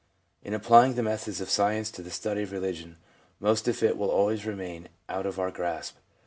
[0.43, 2.97] In applying the methods of science to the study of religion,
[3.39, 5.97] most of it will always remain out of our grasp.